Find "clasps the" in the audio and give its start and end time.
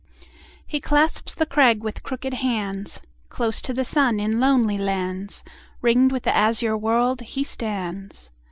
0.81-1.45